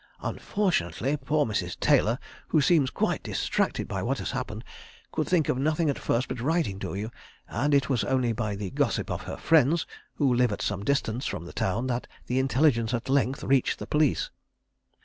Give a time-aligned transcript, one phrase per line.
[0.23, 1.79] Unfortunately, poor Mrs.
[1.79, 2.17] Taylor
[2.47, 4.63] who seems quite distracted by what has happened
[5.11, 7.11] could think of nothing at first but writing to you,
[7.47, 9.85] and it was only by the gossip of her friends,
[10.15, 13.85] who live at some distance from the town, that the intelligence at length reached the
[13.85, 14.31] police.